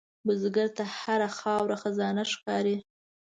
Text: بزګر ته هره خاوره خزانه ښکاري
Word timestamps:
بزګر 0.25 0.67
ته 0.77 0.83
هره 0.97 1.29
خاوره 1.37 1.75
خزانه 1.81 2.23
ښکاري 2.33 2.75